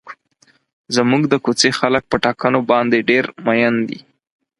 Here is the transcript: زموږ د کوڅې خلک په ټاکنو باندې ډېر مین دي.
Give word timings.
زموږ 0.95 1.23
د 1.27 1.33
کوڅې 1.45 1.69
خلک 1.79 2.03
په 2.11 2.17
ټاکنو 2.25 2.59
باندې 2.71 3.05
ډېر 3.09 3.25
مین 3.45 3.75
دي. 3.89 3.99